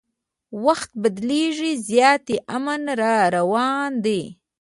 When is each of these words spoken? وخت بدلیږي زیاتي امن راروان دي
وخت 0.65 0.91
بدلیږي 1.01 1.71
زیاتي 1.89 2.35
امن 2.55 2.81
راروان 3.01 3.91
دي 4.05 4.21